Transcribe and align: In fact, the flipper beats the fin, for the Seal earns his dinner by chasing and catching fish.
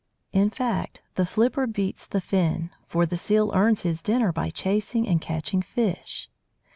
In 0.33 0.49
fact, 0.49 1.03
the 1.13 1.27
flipper 1.27 1.67
beats 1.67 2.07
the 2.07 2.21
fin, 2.21 2.71
for 2.87 3.05
the 3.05 3.17
Seal 3.17 3.51
earns 3.53 3.83
his 3.83 4.01
dinner 4.01 4.31
by 4.31 4.49
chasing 4.49 5.07
and 5.07 5.21
catching 5.21 5.61
fish. 5.61 6.27